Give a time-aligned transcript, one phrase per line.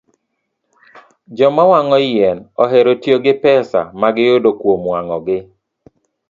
[1.37, 5.37] Joma wang'o yien ohero tiyo gi pesa ma giyudo kuom wang'ogi.